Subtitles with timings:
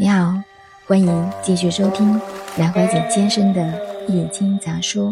[0.00, 0.42] 你好，
[0.86, 2.18] 欢迎继续收听
[2.56, 3.60] 南怀瑾先生的
[4.08, 5.10] 《易经杂说》，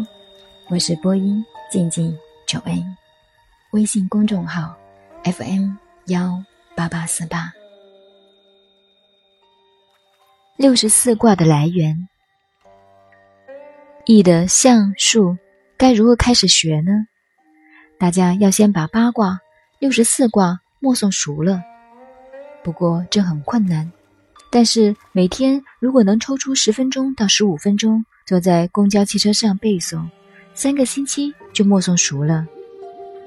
[0.67, 2.17] 我是播音静静
[2.47, 2.83] 九 A，
[3.69, 4.75] 微信公众号
[5.25, 5.73] FM
[6.07, 6.43] 幺
[6.75, 7.53] 八八四八。
[10.57, 12.09] 六十四卦的来源，
[14.05, 15.37] 易的象数
[15.77, 17.05] 该如何开始学呢？
[17.99, 19.39] 大家要先把八卦、
[19.77, 21.61] 六十四卦默诵熟了。
[22.63, 23.91] 不过这很困难。
[24.51, 30.03] 但是每天如果能抽出十分钟到十五分钟，坐在公交汽车上背诵，
[30.53, 32.45] 三个星期就默诵熟了。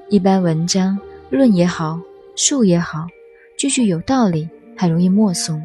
[0.09, 0.97] 一般文章
[1.29, 1.99] 论也好，
[2.35, 3.07] 述也好，
[3.57, 5.61] 句句有道理，还容易默诵。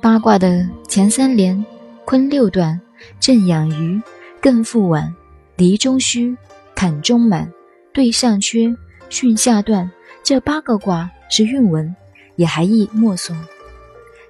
[0.00, 1.62] 八卦的前三连：
[2.06, 2.80] 坤六段，
[3.20, 4.00] 震养鱼，
[4.40, 5.14] 艮复晚，
[5.56, 6.34] 离中虚，
[6.74, 7.52] 坎中满，
[7.92, 8.74] 兑上缺，
[9.10, 9.90] 巽下断。
[10.22, 11.94] 这八个卦是韵文，
[12.36, 13.34] 也还易默诵。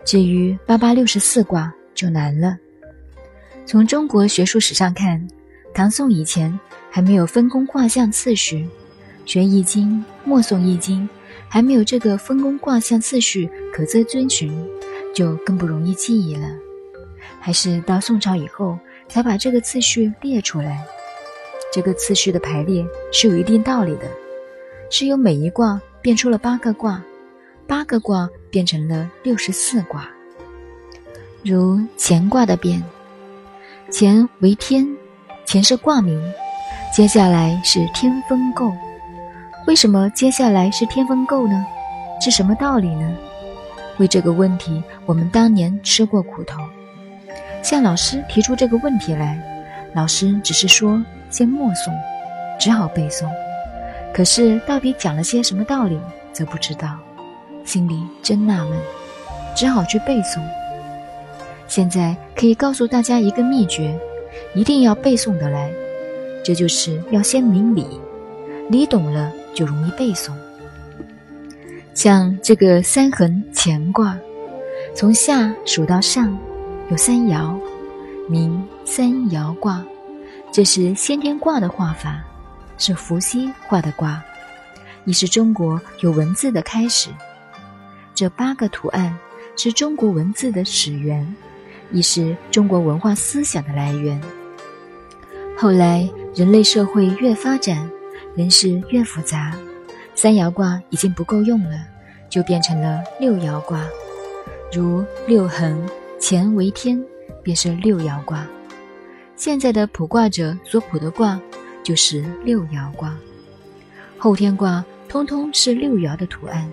[0.05, 2.57] 至于八八六十四卦就难了。
[3.67, 5.25] 从中国学术史上看，
[5.73, 6.59] 唐宋以前
[6.91, 8.67] 还没有分工卦象次序，
[9.25, 11.09] 学易经、默诵易经
[11.49, 14.53] 还没有这个分工卦象次序可资遵循，
[15.15, 16.49] 就更不容易记忆了。
[17.39, 20.85] 还是到宋朝以后才把这个次序列出来。
[21.73, 24.11] 这个次序的排列是有一定道理的，
[24.91, 27.01] 是由每一卦变出了八个卦。
[27.71, 30.09] 八个卦变成了六十四卦，
[31.45, 32.83] 如乾卦的变，
[33.93, 34.85] 乾为天，
[35.47, 36.21] 乾是卦名，
[36.93, 38.73] 接下来是天风姤。
[39.69, 41.65] 为什么接下来是天风姤呢？
[42.21, 43.09] 是什么道理呢？
[43.99, 46.59] 为这个问题，我们当年吃过苦头。
[47.63, 49.41] 向老师提出这个问题来，
[49.95, 51.93] 老师只是说先默诵，
[52.59, 53.29] 只好背诵。
[54.13, 55.97] 可是到底讲了些什么道理，
[56.33, 56.99] 则不知道。
[57.65, 58.79] 心里真纳闷，
[59.57, 60.41] 只好去背诵。
[61.69, 63.97] 现在可以告诉大家一个秘诀：
[64.55, 65.71] 一定要背诵得来。
[66.43, 67.87] 这就是要先明理，
[68.69, 70.33] 理懂了就容易背诵。
[71.95, 74.19] 像这个三横乾卦，
[74.95, 76.37] 从下数到上
[76.89, 77.55] 有三爻，
[78.29, 79.85] 名三爻卦。
[80.51, 82.25] 这是先天卦的画法，
[82.79, 84.21] 是伏羲画的卦，
[85.05, 87.11] 也是中国有文字的开始。
[88.21, 89.19] 这八个图案
[89.57, 91.27] 是中国文字的始源，
[91.91, 94.21] 亦是中国文化思想的来源。
[95.57, 97.91] 后来人类社会越发展，
[98.37, 99.57] 人事越复杂，
[100.15, 101.79] 三爻卦已经不够用了，
[102.29, 103.87] 就变成了六爻卦。
[104.71, 105.89] 如六横
[106.21, 107.03] 乾为天，
[107.43, 108.47] 便是六爻卦。
[109.35, 111.41] 现在的卜卦者所卜的卦
[111.83, 113.17] 就是六爻卦，
[114.19, 116.71] 后天卦通通是六爻的图案。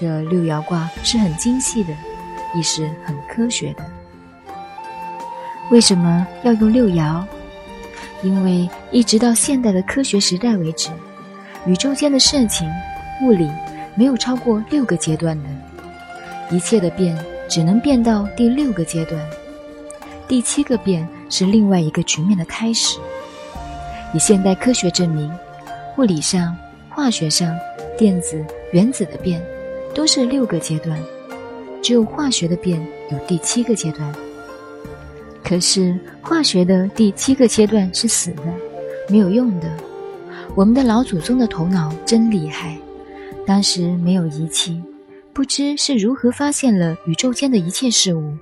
[0.00, 1.92] 这六爻卦是很精细的，
[2.54, 3.84] 亦是很科学的。
[5.72, 7.24] 为什么要用六爻？
[8.22, 10.90] 因为一直到现代的科学时代为止，
[11.66, 12.70] 宇宙间的事情、
[13.24, 13.50] 物理
[13.96, 15.48] 没有超过六个阶段的，
[16.48, 19.20] 一切的变只能变到第六个阶段，
[20.28, 23.00] 第七个变是另外一个局面的开始。
[24.14, 25.28] 以现代科学证明，
[25.96, 26.56] 物理上、
[26.88, 27.52] 化学上、
[27.98, 29.44] 电子、原子的变。
[29.98, 30.96] 都是六个阶段，
[31.82, 34.14] 只有化学的变有第七个阶段。
[35.42, 38.42] 可是化学的第七个阶段是死的，
[39.08, 39.68] 没有用的。
[40.54, 42.78] 我们的老祖宗的头脑真厉害，
[43.44, 44.80] 当时没有仪器，
[45.32, 48.38] 不知是如何发现了宇宙间的一切事物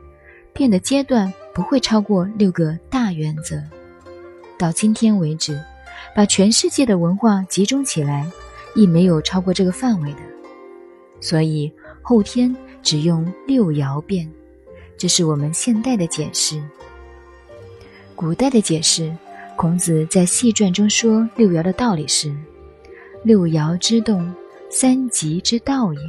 [0.53, 3.57] 变的阶段不会超过六个大原则。
[4.59, 5.59] 到今天为止，
[6.15, 8.31] 把全世界的文化集中起来，
[8.75, 10.19] 亦没有超过这个范围的。
[11.21, 11.71] 所以
[12.03, 14.31] 后天只用六爻变，
[14.97, 16.63] 这是我们现代的解释。
[18.15, 19.15] 古代的解释，
[19.57, 22.35] 孔子在《系传》中说六爻的道理是：
[23.23, 24.33] 六爻之动，
[24.71, 26.01] 三极之道也。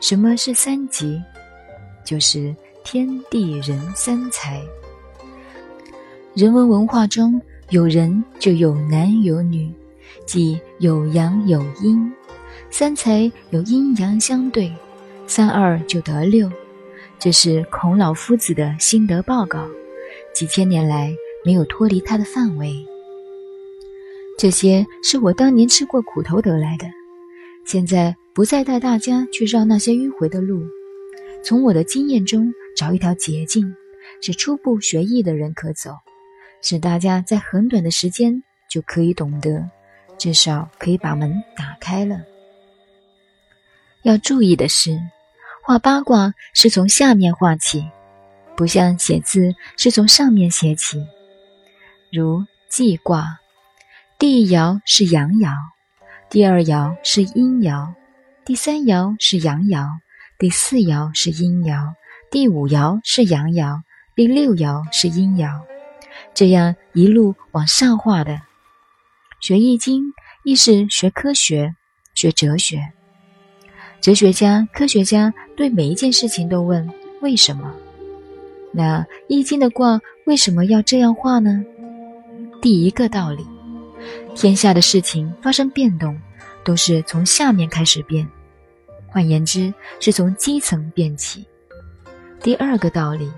[0.00, 1.20] 什么是三极？
[2.04, 2.54] 就是
[2.84, 4.62] 天地人三才。
[6.34, 9.72] 人文文化中有人就有男有女，
[10.24, 12.12] 即有阳有阴。
[12.70, 14.72] 三才有阴阳相对，
[15.26, 16.50] 三二就得六，
[17.18, 19.66] 这是孔老夫子的心得报告，
[20.34, 21.10] 几千年来
[21.44, 22.74] 没有脱离他的范围。
[24.38, 26.86] 这些是我当年吃过苦头得来的，
[27.64, 30.62] 现在不再带大家去绕那些迂回的路，
[31.42, 33.74] 从我的经验中找一条捷径，
[34.20, 35.92] 是初步学艺的人可走，
[36.60, 39.64] 使大家在很短的时间就可以懂得，
[40.18, 42.20] 至少可以把门打开了。
[44.06, 45.00] 要注意的是，
[45.64, 47.84] 画八卦是从下面画起，
[48.56, 51.04] 不像写字是从上面写起。
[52.12, 53.40] 如记卦，
[54.16, 55.52] 第一爻是阳爻，
[56.30, 57.92] 第二爻是阴爻，
[58.44, 59.88] 第三爻是阳爻，
[60.38, 61.92] 第四爻是阴爻，
[62.30, 63.82] 第五爻是阳爻，
[64.14, 65.50] 第六爻是阴爻，
[66.32, 68.40] 这样一路往上画的。
[69.40, 70.12] 学易经
[70.44, 71.74] 亦是学科学，
[72.14, 72.92] 学哲学。
[74.06, 76.88] 哲学家、科学家对每一件事情都问
[77.22, 77.74] 为什么。
[78.70, 81.64] 那易经的卦为什么要这样画呢？
[82.62, 83.44] 第一个道理，
[84.36, 86.16] 天下的事情发生变动，
[86.62, 88.24] 都是从下面开始变，
[89.08, 91.44] 换言之，是从基层变起。
[92.40, 93.28] 第二个道理，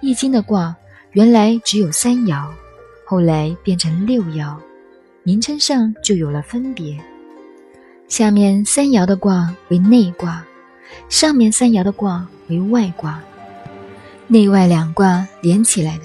[0.00, 0.74] 易经的卦
[1.12, 2.48] 原来只有三爻，
[3.04, 4.56] 后来变成六爻。
[5.24, 6.98] 名称上就有了分别，
[8.08, 10.44] 下面三爻的卦为内卦，
[11.08, 13.20] 上面三爻的卦为外卦，
[14.26, 16.04] 内外两卦连起来的。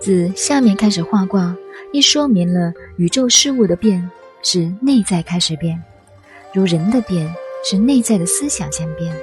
[0.00, 1.56] 自下面开始画卦，
[1.92, 4.10] 一说明了宇宙事物的变
[4.42, 5.80] 是内在开始变，
[6.52, 7.32] 如人的变
[7.64, 9.14] 是内在的思想先变。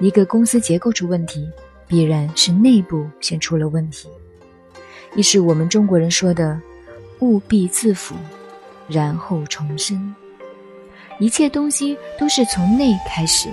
[0.00, 1.48] 一个公司结构出问题，
[1.86, 4.08] 必然是内部先出了问题，
[5.14, 6.60] 亦是我们中国人说的。
[7.20, 8.16] 务必自腐，
[8.88, 10.12] 然后重生。
[11.18, 13.48] 一切东西都是从内开始，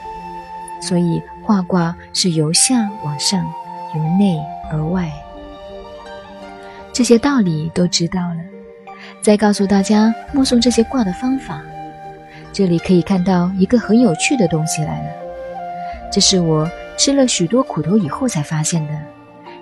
[0.81, 3.45] 所以画卦是由下往上，
[3.95, 4.39] 由内
[4.71, 5.11] 而外。
[6.91, 8.37] 这些道理都知道了，
[9.21, 11.61] 再告诉大家目送这些卦的方法。
[12.51, 15.09] 这里可以看到一个很有趣的东西来了，
[16.11, 18.93] 这是我吃了许多苦头以后才发现的。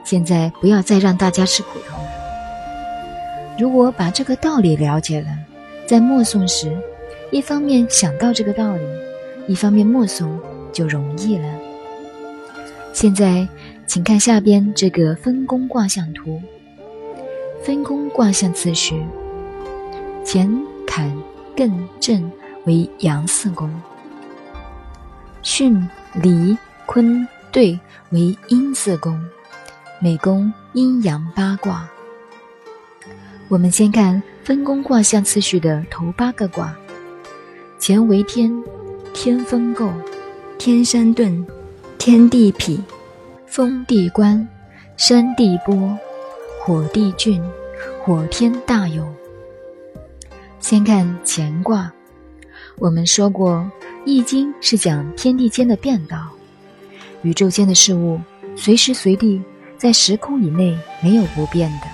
[0.03, 2.09] 现在不要再让大家吃苦头了。
[3.59, 5.27] 如果把这个道理了解了，
[5.85, 6.75] 在默诵时，
[7.29, 8.83] 一方面想到这个道理，
[9.47, 10.29] 一方面默诵
[10.71, 11.47] 就容易了。
[12.93, 13.47] 现在，
[13.85, 16.41] 请看下边这个分工卦象图。
[17.61, 19.05] 分工卦象次序：
[20.25, 20.49] 乾、
[20.85, 21.11] 坎、
[21.55, 22.31] 艮、震
[22.65, 23.69] 为阳四宫；
[25.43, 27.77] 巽、离、坤、兑
[28.11, 29.21] 为阴四宫。
[29.99, 31.89] 每宫阴阳八卦。
[33.49, 36.73] 我们先看分宫卦象次序的头八个卦：
[37.87, 38.51] 乾为天，
[39.13, 39.87] 天风姤；
[40.57, 41.41] 天山遁，
[41.97, 42.77] 天地痞；
[43.45, 44.45] 风地观，
[44.97, 45.95] 山地波；
[46.61, 47.41] 火地峻，
[48.03, 49.07] 火天大有。
[50.59, 51.89] 先看乾卦，
[52.77, 53.51] 我们说过，
[54.03, 56.27] 《易经》是讲天地间的变道，
[57.21, 58.19] 宇宙间的事物
[58.57, 59.41] 随时随地
[59.77, 61.87] 在时空以内没有不变的。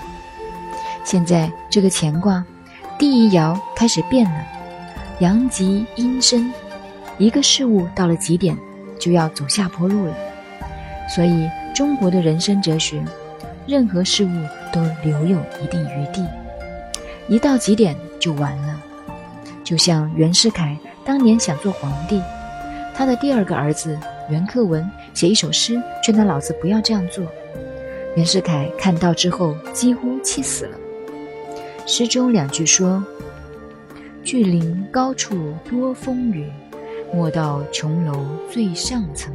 [1.04, 2.44] 现在这个乾卦，
[2.98, 4.44] 第一爻开始变了，
[5.20, 6.52] 阳极阴生，
[7.18, 8.56] 一个事物到了极点，
[8.98, 10.14] 就要走下坡路了。
[11.14, 13.04] 所以中国的人生哲学，
[13.66, 14.28] 任何事物
[14.72, 16.26] 都留有一定余地，
[17.28, 18.82] 一到极点就完了。
[19.62, 22.20] 就像袁世凯当年想做皇帝，
[22.94, 27.24] 他的第二个儿子袁克文写一首诗劝他老子不要这样做，
[28.16, 30.76] 袁世凯看到之后几乎气死了。
[31.86, 33.04] 诗中两句说
[34.24, 36.50] ：“巨陵高处多风雨，
[37.12, 39.32] 莫到琼楼最上层。”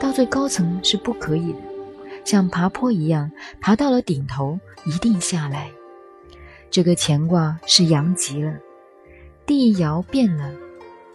[0.00, 1.58] 到最高层是不可以的，
[2.24, 5.70] 像爬坡一样，爬到了顶头一定下来。
[6.70, 8.54] 这个乾卦是阳极了，
[9.46, 10.50] 第一爻变了，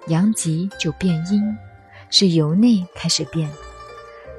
[0.08, 1.42] 阳极就变阴，
[2.10, 3.50] 是由内开始变。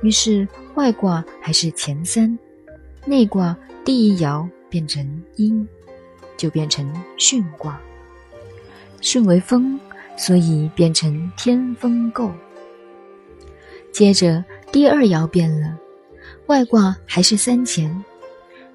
[0.03, 0.47] 于是
[0.77, 2.39] 外卦还是乾三，
[3.05, 5.69] 内卦第一爻变成阴。
[6.37, 7.79] 就变成巽卦，
[9.01, 9.79] 巽为风，
[10.17, 12.31] 所以变成天风姤。
[13.93, 15.77] 接着第二爻变了，
[16.47, 18.05] 外卦还是三乾，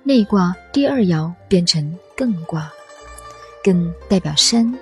[0.03, 2.71] 内卦第二爻变成艮卦，
[3.63, 4.73] 艮代表山，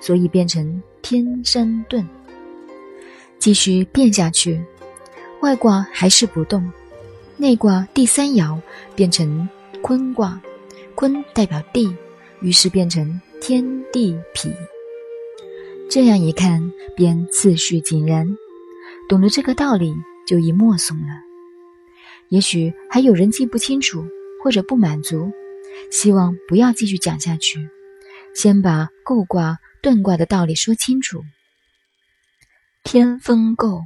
[0.00, 2.04] 所以变成天山遁。
[3.38, 4.62] 继续变下去，
[5.40, 6.70] 外卦还是不动，
[7.36, 8.60] 内卦第三爻
[8.94, 9.48] 变成
[9.82, 10.40] 坤卦，
[10.94, 11.94] 坤代表地。
[12.42, 14.50] 于是变成天地痞，
[15.90, 18.36] 这样一看便次序井然。
[19.08, 19.92] 懂得这个道理，
[20.24, 21.20] 就已默诵了。
[22.28, 24.04] 也许还有人记不清楚，
[24.40, 25.32] 或者不满足，
[25.90, 27.68] 希望不要继续讲下去，
[28.36, 31.24] 先把构卦、遁卦的道理说清楚。
[32.84, 33.82] 天风姤，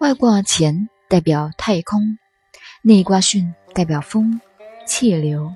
[0.00, 2.18] 外卦乾代表太空，
[2.82, 4.42] 内卦巽代表风
[4.86, 5.54] 气流。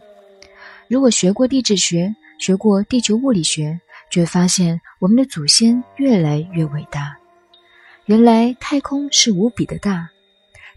[0.89, 7.17] 如果学过地质学，学过地球物理学，却发现我们的祖先越来越伟大。
[8.05, 10.11] 原来太空是无比的大，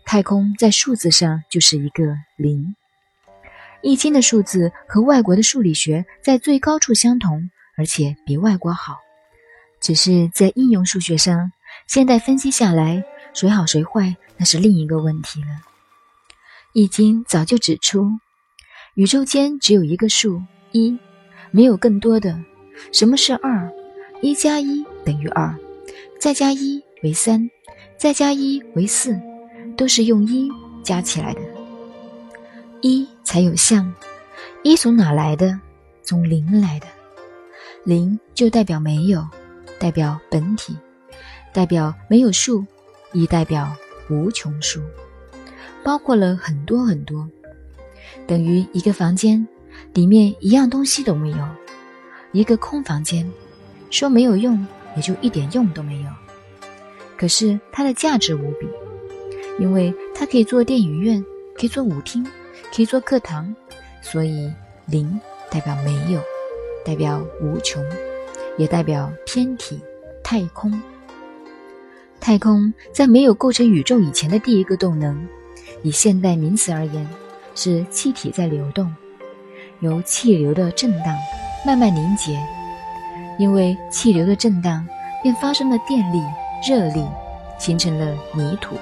[0.05, 2.75] 太空在数字上就是一个零。
[3.81, 8.99] 易经的数字和外国的数理学在最高处相同，而且比外国好，
[9.81, 11.51] 只是在应用数学上，
[11.87, 15.49] 现代分析下来，谁好谁坏那是另一个问题了。
[16.71, 18.09] 易经早就指出，
[18.93, 20.97] 宇宙间只有一个数一，
[21.51, 22.39] 没有更多的。
[22.91, 23.71] 什么是二？
[24.21, 25.53] 一加一等于二，
[26.19, 27.49] 再加一为三，
[27.97, 29.19] 再加一为四，
[29.77, 30.49] 都是用一
[30.83, 31.41] 加起来的。
[32.81, 33.93] 一才有象，
[34.63, 35.59] 一从哪来的？
[36.01, 36.87] 从零来的。
[37.83, 39.27] 零就代表没有，
[39.77, 40.75] 代表本体，
[41.53, 42.65] 代表没有数，
[43.11, 43.75] 亦代表
[44.09, 44.81] 无穷数，
[45.83, 47.27] 包括了很多很多，
[48.25, 49.47] 等于一个房间
[49.93, 51.37] 里面一样东西都没有。
[52.35, 53.25] 一个空房间，
[53.89, 56.09] 说没有用，也就一点用都没有。
[57.15, 58.67] 可是它的价值无比，
[59.57, 61.23] 因为它可以做电影院，
[61.55, 62.27] 可以做舞厅，
[62.75, 63.55] 可以做课堂。
[64.01, 64.51] 所以
[64.85, 65.17] 零
[65.49, 66.19] 代表没有，
[66.83, 67.81] 代表无穷，
[68.57, 69.79] 也代表天体、
[70.21, 70.69] 太空。
[72.19, 75.25] 太空在没有构成宇宙以前的第一个动能，
[75.83, 77.07] 以现代名词而言，
[77.55, 78.93] 是气体在流动，
[79.79, 81.15] 由气流的震荡。
[81.65, 82.39] 慢慢凝结，
[83.39, 84.87] 因为气流的震荡，
[85.23, 86.21] 便发生了电力、
[86.67, 87.03] 热力，
[87.57, 88.75] 形成了泥土，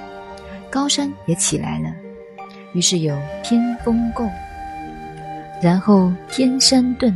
[0.70, 1.90] 高山也起来了。
[2.74, 4.30] 于是有天风姤，
[5.62, 7.14] 然后天山遁，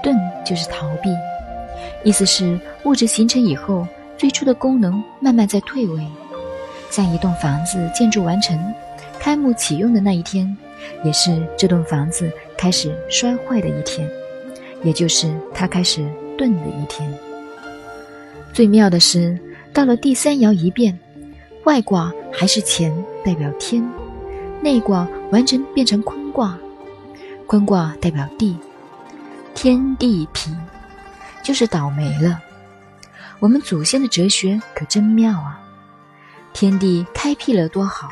[0.00, 1.10] 遁就是逃避，
[2.04, 3.84] 意思是物质形成以后，
[4.16, 6.06] 最初的功能慢慢在退位。
[6.88, 8.58] 像一栋房子建筑完成、
[9.18, 10.56] 开幕启用的那一天，
[11.02, 14.08] 也是这栋房子开始衰坏的一天。
[14.82, 16.06] 也就是他开始
[16.36, 17.12] 顿的一天。
[18.52, 19.38] 最妙的是，
[19.72, 20.98] 到了第三爻一变，
[21.64, 22.92] 外卦还是乾
[23.24, 23.86] 代表天，
[24.60, 26.58] 内卦完全变成坤卦，
[27.46, 28.56] 坤卦代表地，
[29.54, 30.50] 天地痞，
[31.42, 32.40] 就是倒霉了。
[33.40, 35.60] 我们祖先的哲学可真妙啊！
[36.52, 38.10] 天地开辟了多好，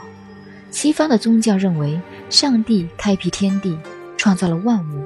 [0.70, 3.76] 西方的宗教认为上帝开辟天地，
[4.16, 5.05] 创造了万物。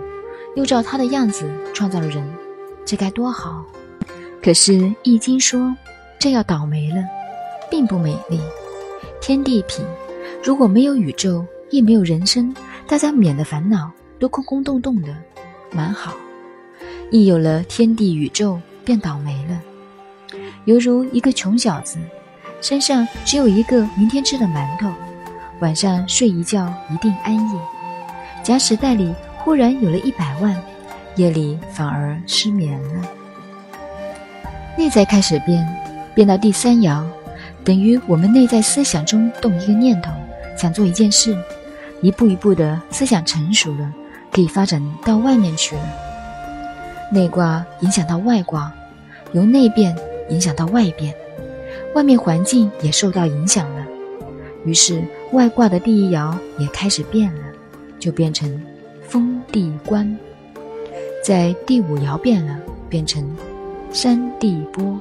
[0.57, 2.29] 又照他的样子创造了人，
[2.85, 3.65] 这该多好！
[4.43, 5.75] 可是《易经》说
[6.19, 7.05] 这要倒霉了，
[7.71, 8.41] 并不美丽。
[9.21, 9.83] 天地痞，
[10.43, 12.55] 如果没有宇宙，亦没有人生，
[12.89, 15.15] 大家免得烦恼都空空洞洞的，
[15.71, 16.15] 蛮好。
[17.11, 19.61] 一有了天地宇宙，便倒霉了。
[20.65, 21.99] 犹如一个穷小子，
[22.61, 24.91] 身上只有一个明天吃的馒头，
[25.61, 27.59] 晚上睡一觉一定安逸。
[28.43, 29.15] 假使袋里。
[29.51, 30.57] 忽然有了一百万，
[31.17, 33.03] 夜里反而失眠了。
[34.79, 35.67] 内在开始变，
[36.15, 37.03] 变到第三爻，
[37.65, 40.13] 等于我们内在思想中动一个念头，
[40.57, 41.37] 想做一件事，
[42.01, 43.93] 一步一步的思想成熟了，
[44.31, 45.83] 可以发展到外面去了。
[47.11, 48.73] 内卦影响到外卦，
[49.33, 49.97] 由内变
[50.29, 51.13] 影响到外变，
[51.97, 53.85] 外面环境也受到影响了，
[54.65, 55.03] 于是
[55.33, 57.43] 外卦的第一爻也开始变了，
[57.99, 58.49] 就变成。
[59.11, 60.17] 风地关，
[61.21, 63.29] 在第五爻变了，变成
[63.93, 64.97] 山地波。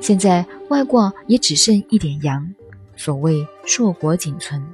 [0.00, 2.50] 现在外卦也只剩一点阳，
[2.96, 4.64] 所谓硕果仅存，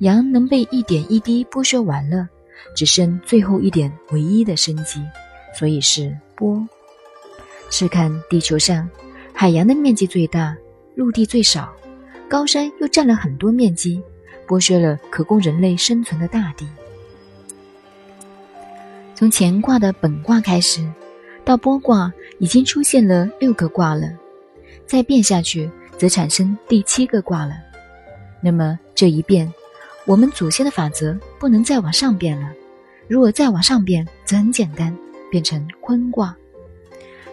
[0.00, 2.28] 阳能被一点一滴剥削完了，
[2.74, 5.00] 只剩最后一点唯一的生机，
[5.56, 6.60] 所以是波。
[7.70, 8.90] 试看地球上，
[9.32, 10.56] 海洋的面积最大，
[10.96, 11.72] 陆地最少，
[12.28, 14.02] 高山又占了很多面积，
[14.48, 16.66] 剥削了可供人类生存的大地。
[19.18, 20.88] 从乾卦的本卦开始，
[21.44, 24.08] 到剥卦已经出现了六个卦了，
[24.86, 27.54] 再变下去则产生第七个卦了。
[28.40, 29.52] 那么这一变，
[30.04, 32.52] 我们祖先的法则不能再往上变了。
[33.08, 34.96] 如果再往上变，则很简单，
[35.32, 36.32] 变成坤卦。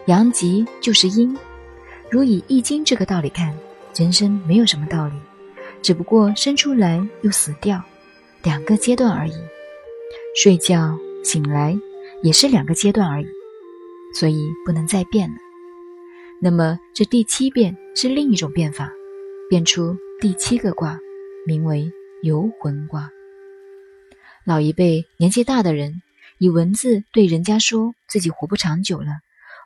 [0.06, 1.38] 阳极就是阴。
[2.10, 3.56] 如以易经这个道理看，
[3.94, 5.14] 人生没有什么道理，
[5.82, 7.80] 只不过生出来又死掉，
[8.42, 9.34] 两个阶段而已。
[10.34, 10.98] 睡觉。
[11.26, 11.76] 醒来
[12.22, 13.26] 也是两个阶段而已，
[14.14, 15.34] 所以不能再变了。
[16.40, 18.92] 那么这第七变是另一种变法，
[19.50, 21.00] 变出第七个卦，
[21.44, 21.90] 名为
[22.22, 23.10] 游魂卦。
[24.44, 26.00] 老一辈年纪大的人
[26.38, 29.08] 以文字对人家说自己活不长久了，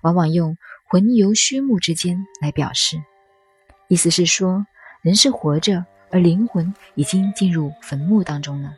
[0.02, 0.57] 往往用
[0.88, 2.97] “魂游虚目之间”来表示，
[3.87, 4.67] 意思是说
[5.02, 8.73] 人是活着，而灵魂已经进入坟墓当中了。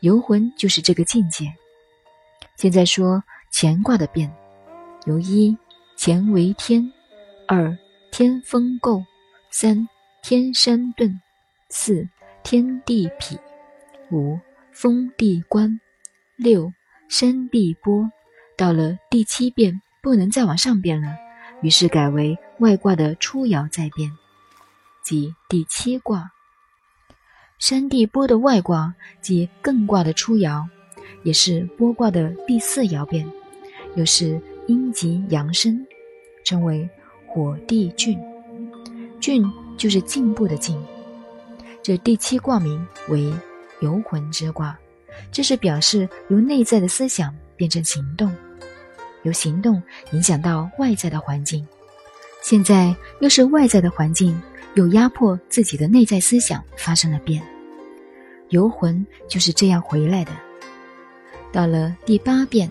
[0.00, 1.54] 游魂就是这个境界。
[2.58, 3.22] 现在说
[3.52, 4.28] 乾卦的变，
[5.06, 5.56] 由一
[5.96, 6.92] 乾为天，
[7.46, 7.78] 二
[8.10, 9.00] 天风姤；
[9.48, 9.88] 三
[10.24, 11.20] 天山遁；
[11.68, 12.08] 四
[12.42, 13.38] 天地痞；
[14.10, 14.40] 五
[14.72, 15.78] 风地观；
[16.34, 16.72] 六
[17.08, 18.10] 山地波。
[18.56, 21.14] 到了第七变，不能再往上变了，
[21.62, 24.10] 于是改为外卦的初爻再变，
[25.04, 26.32] 即第七卦。
[27.60, 30.68] 山地波的外卦即艮卦的初爻，
[31.22, 33.30] 也是波卦的第四爻变，
[33.94, 35.86] 又是阴极阳生，
[36.44, 36.88] 称为
[37.26, 38.18] 火地峻。
[39.20, 39.44] 峻
[39.76, 40.80] 就是进步的进。
[41.82, 43.32] 这第七卦名为
[43.80, 44.78] 游魂之卦，
[45.32, 48.32] 这是表示由内在的思想变成行动。
[49.24, 51.66] 由行动影响到外在的环境，
[52.42, 54.40] 现在又是外在的环境
[54.74, 57.42] 又压迫自己的内在思想发生了变，
[58.50, 60.30] 游魂就是这样回来的。
[61.52, 62.70] 到了第八变，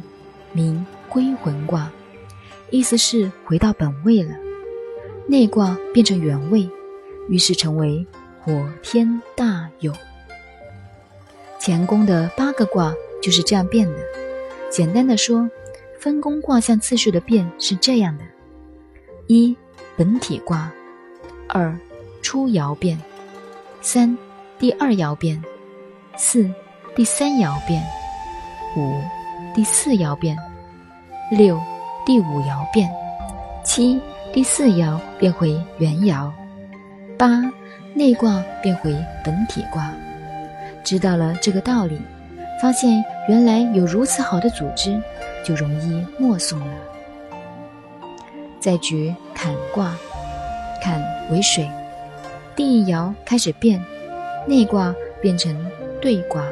[0.54, 1.92] 名归魂卦，
[2.70, 4.36] 意思是回到本位了，
[5.28, 6.70] 内卦变成原位，
[7.30, 8.06] 于是成为
[8.42, 9.94] 火天大有。
[11.60, 14.00] 乾宫的八个卦就是这样变的，
[14.70, 15.50] 简单的说。
[16.00, 18.24] 分工卦象次序的变是这样的：
[19.26, 19.58] 一
[19.98, 20.72] 本体卦，
[21.50, 21.76] 二
[22.22, 23.02] 初爻变，
[23.82, 24.16] 三
[24.60, 25.44] 第二爻变，
[26.16, 26.50] 四
[26.96, 27.84] 第三爻变，
[28.78, 29.02] 五
[29.54, 30.38] 第四爻变，
[31.32, 31.60] 六
[32.06, 32.90] 第五爻变，
[33.66, 34.00] 七
[34.32, 36.32] 第四爻变回原爻，
[37.18, 37.42] 八
[37.94, 39.92] 内卦变回本体卦。
[40.84, 42.00] 知道了这个道理，
[42.62, 44.98] 发现原来有如此好的组织。
[45.46, 46.66] 就容易默诵了。
[48.60, 49.96] 再举坎卦，
[50.84, 51.66] 坎为水，
[52.54, 53.82] 第一爻开始变，
[54.46, 55.56] 内卦变成
[56.02, 56.44] 兑卦，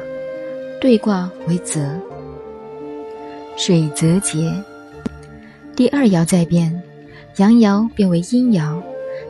[0.80, 1.90] 兑卦为泽，
[3.56, 4.52] 水泽节。
[5.74, 6.82] 第二爻再变，
[7.36, 8.80] 阳爻变为阴爻，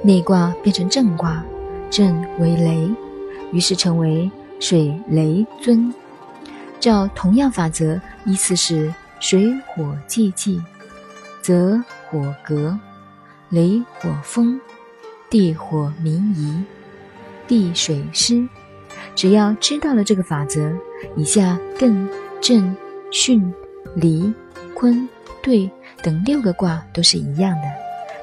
[0.02, 1.44] 内卦变成震卦，
[1.90, 2.88] 震为雷，
[3.52, 5.92] 于是成为水雷尊。
[6.78, 8.92] 照同样法则，依次是。
[9.18, 10.62] 水火既济，
[11.40, 12.78] 则火革；
[13.48, 14.60] 雷火风，
[15.30, 16.62] 地火明夷，
[17.48, 18.46] 地水湿。
[19.14, 20.70] 只要知道了这个法则，
[21.16, 22.06] 以下艮、
[22.42, 22.76] 震、
[23.10, 23.50] 巽、
[23.96, 24.30] 离、
[24.74, 25.08] 坤、
[25.42, 25.70] 兑
[26.02, 27.62] 等六个卦都是一样的，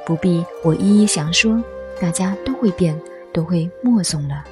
[0.06, 1.62] 不必我一一详说，
[2.00, 2.96] 大家都会变，
[3.34, 4.44] 都会默诵了。